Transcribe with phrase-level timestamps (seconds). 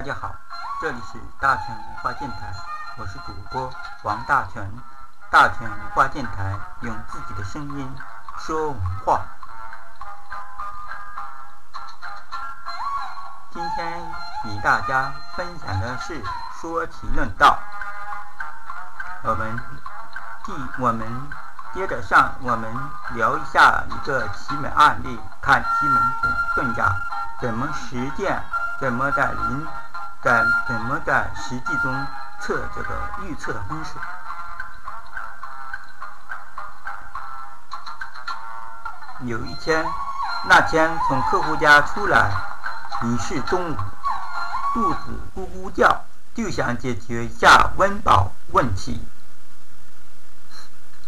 [0.00, 0.34] 大家好，
[0.80, 2.50] 这里是大全文化电台，
[2.96, 3.70] 我是主播
[4.02, 4.66] 王大全。
[5.30, 7.94] 大全文化电台用自己的声音
[8.38, 9.20] 说文化。
[13.52, 14.00] 今天
[14.46, 16.24] 与大家分享的是
[16.58, 17.58] 说题论道。
[19.22, 19.54] 我们
[20.44, 21.30] 第我们
[21.74, 22.74] 接着上，我们
[23.10, 26.02] 聊一下一个奇门案例，看奇门
[26.56, 26.90] 遁甲
[27.38, 28.42] 怎么实践，
[28.80, 29.68] 怎么在临。
[30.22, 32.06] 在怎么在实际中
[32.40, 34.00] 测这个预测风水？
[39.22, 39.86] 有一天，
[40.46, 42.30] 那天从客户家出来，
[43.02, 43.76] 已是中午，
[44.74, 44.98] 肚子
[45.34, 49.06] 咕咕叫，就想解决一下温饱问题，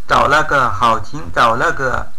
[0.07, 2.11] 找了个好情，找了个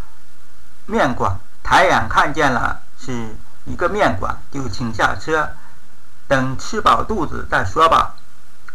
[0.86, 5.50] 面馆，抬眼看见了是一个面馆，就请下车。
[6.26, 8.14] 等吃饱肚子再说吧。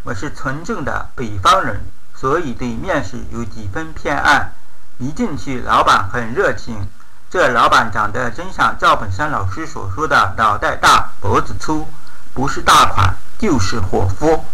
[0.04, 1.82] 我是纯正的北方人，
[2.16, 4.52] 所以对面食有几分偏爱。
[4.98, 6.88] 一进去，老板很热情。
[7.30, 11.88] 这老板长得真像赵本山老师所说的“脑袋大，脖子粗”，
[12.34, 14.46] 不是大款就是伙夫。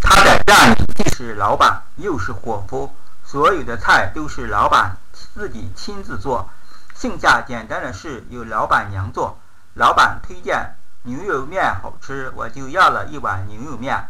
[0.00, 6.48] 他在店里既是老板又是伙夫，所有的菜都是老板自己亲自做，
[6.94, 9.38] 剩下简单的事由老板娘做。
[9.74, 10.77] 老板推荐。
[11.02, 14.08] 牛肉面好吃，我就要了一碗牛肉面。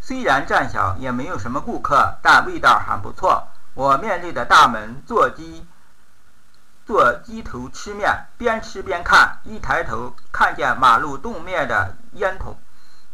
[0.00, 3.48] 虽然站小，也没有什么顾客，但味道很不错。
[3.74, 5.66] 我面对着大门，坐鸡，
[6.86, 9.38] 坐鸡头吃面，边吃边看。
[9.44, 12.58] 一抬头，看见马路东面的烟筒，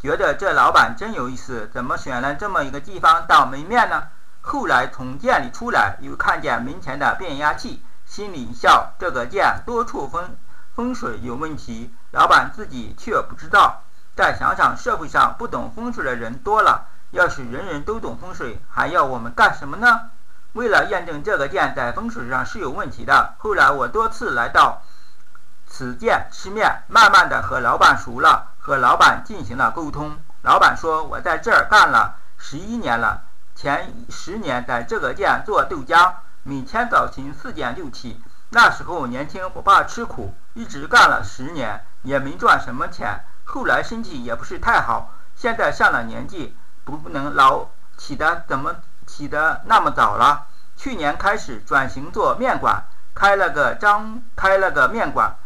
[0.01, 4.09] 觉得这老板真有意思，怎么选了这么一个地方当门面呢？
[4.41, 10.37] 后来从店里出来，又看见门前的变压器，心里一笑，这个店多处风
[10.77, 11.91] 风水有问题。
[12.11, 13.83] 老板自己却不知道。
[14.15, 20.11] 再想想，社会上不懂风水的人多了，要是人人都懂风水，还要我们干什么呢？
[20.53, 24.83] 为了验证这个店在风水上是有问题的，后来我多次来到
[25.67, 30.19] 此店吃面，慢慢的和老板熟了，和老板进行了沟通。
[30.43, 33.23] 老板说：“我在这儿干了十一年了，
[33.55, 36.13] 前十年在这个店做豆浆，
[36.43, 38.23] 每天早晨四点就起。
[38.51, 48.77] 那时候年轻不怕吃苦，一直干了十年。”也没赚什么钱，后来身体也不是太好，现在上了年纪，不能老起的怎么
[49.09, 50.47] 起的那么早了？
[50.77, 55.37] 去年开始转型做面馆，开了个张开了个面馆，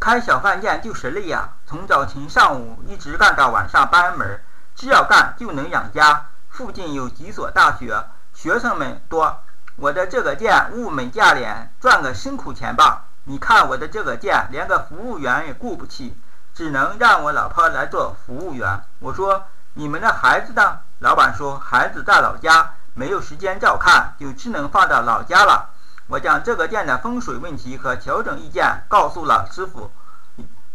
[0.00, 4.42] 开小饭店就是累呀，从早晨上午一直干到晚上关门，
[4.74, 6.26] 只要干就能养家。
[6.48, 9.44] 附近有几所大学，学生们多，
[9.76, 13.04] 我的这个店物美价廉，赚个辛苦钱吧。
[13.24, 16.16] 你看我的这个店，连个服务员也雇不起，
[16.54, 18.82] 只能让我老婆来做服务员。
[18.98, 25.70] 我说：“你们的孩子呢？”老板说：“孩子在老家，没有时间照看，就只能放到老家了。”
[26.08, 29.90] 我将这个店的风水问题和调整意见告诉了师傅，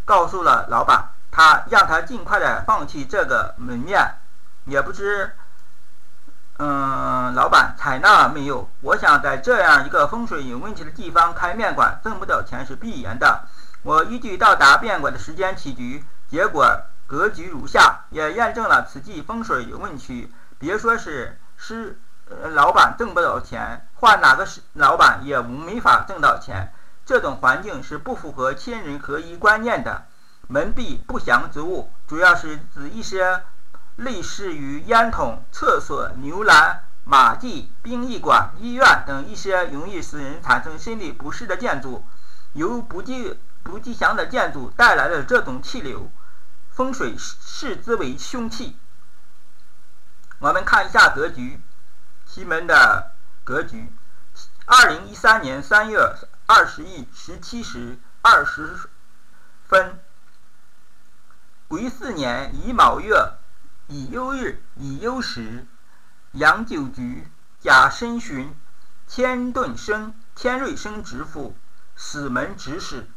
[0.04, 4.16] 告诉了老板，他让他尽快的放弃这个门面，
[4.64, 5.32] 也不知。
[6.60, 8.68] 嗯，老板采纳了没有？
[8.80, 13.44] 我想在这样一个风水有问题的地方开面馆，挣不到钱是必然的。
[13.84, 16.66] 我依据到达面馆的时间起局，结果
[17.06, 20.32] 格局如下，也验证了此地风水有问题。
[20.58, 26.72] 别说是师呃老板挣不到钱，换哪个是老板也没法挣到钱。
[27.06, 30.06] 这种环境是不符合天人合一观念的。
[30.48, 33.42] 门闭不祥之物，主要是指一些。
[33.98, 42.06] 类似于烟筒、厕所、牛栏、马厩、殡仪馆、医院等一些容易使人产生心理不适的建筑，
[42.52, 46.12] 由不吉不吉祥的建筑带来的这种气流，
[46.70, 48.78] 风水视之为凶气。
[50.38, 51.60] 我们看一下格局，
[52.24, 53.92] 奇门的格局。
[54.66, 56.14] 二零一三年三月
[56.46, 58.78] 二十日十七时二十
[59.66, 59.98] 分，
[61.66, 63.32] 癸巳年乙卯月。
[63.88, 65.66] 乙酉日，乙酉时，
[66.32, 67.26] 阳九局，
[67.58, 68.54] 甲申旬，
[69.06, 71.56] 天遁生，天瑞生直府，
[71.96, 73.08] 死门直使。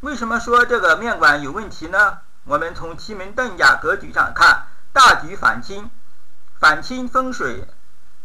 [0.00, 2.20] 为什么说这个面馆有问题呢？
[2.44, 5.90] 我们从奇门遁甲格局上看，大局反侵，
[6.58, 7.68] 反侵风水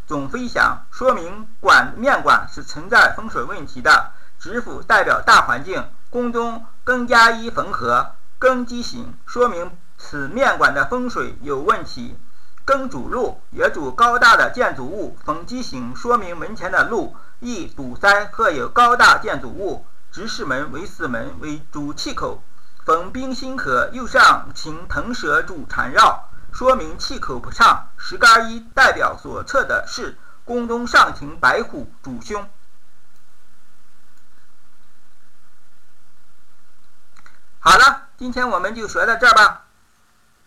[0.07, 4.13] 总飞翔，说明馆面馆是存在风水问题的。
[4.39, 9.77] 直府代表大环境，宫中庚加一逢合，庚基行，说明。
[10.07, 12.15] 此面馆的风水有问题，
[12.63, 19.87] 庚主路，也主高大的建筑物，逢基形，说明门前的路易堵塞或有高大建筑物。
[20.11, 22.43] 直视门为四门，为主气口。
[22.85, 27.89] 逢冰心河，右上擎腾蛇主缠绕，说明气口不畅。
[27.97, 32.47] 十干一代表所测的是宫中上行白虎主凶。
[37.59, 39.64] 好了，今天我们就说到这儿吧，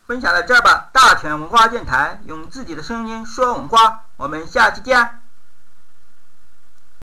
[0.08, 0.88] 分享到这儿吧。
[0.90, 5.17] 大全文化电台用自己的声音说文化，我们下期见。